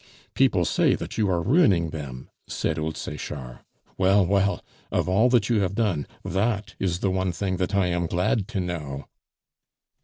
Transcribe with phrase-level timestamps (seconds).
[0.33, 3.59] "People say that you are ruining them," said old Sechard.
[3.99, 7.85] "Well, well, of all that you have done, that is the one thing that I
[7.85, 9.05] am glad to know."